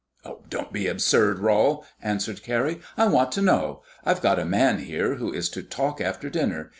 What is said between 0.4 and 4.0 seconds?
"Don't be absurd, Rol," answered Carrie. "I want to know.